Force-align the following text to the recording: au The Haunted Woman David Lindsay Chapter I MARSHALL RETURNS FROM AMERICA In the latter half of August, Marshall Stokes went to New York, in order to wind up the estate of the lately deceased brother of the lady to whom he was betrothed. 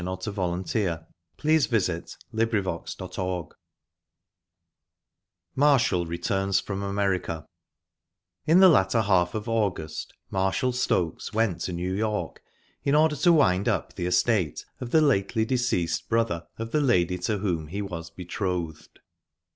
au 0.03 0.15
The 0.15 0.31
Haunted 0.31 0.35
Woman 0.97 0.99
David 1.37 1.71
Lindsay 1.71 2.89
Chapter 2.97 3.21
I 3.21 3.47
MARSHALL 5.55 6.07
RETURNS 6.07 6.59
FROM 6.59 6.81
AMERICA 6.81 7.45
In 8.47 8.61
the 8.61 8.67
latter 8.67 9.01
half 9.01 9.35
of 9.35 9.47
August, 9.47 10.15
Marshall 10.31 10.71
Stokes 10.71 11.33
went 11.33 11.59
to 11.61 11.71
New 11.73 11.93
York, 11.93 12.41
in 12.83 12.95
order 12.95 13.15
to 13.17 13.31
wind 13.31 13.67
up 13.69 13.93
the 13.93 14.07
estate 14.07 14.65
of 14.79 14.89
the 14.89 15.01
lately 15.01 15.45
deceased 15.45 16.09
brother 16.09 16.47
of 16.57 16.71
the 16.71 16.81
lady 16.81 17.19
to 17.19 17.37
whom 17.37 17.67
he 17.67 17.83
was 17.83 18.09
betrothed. 18.09 19.01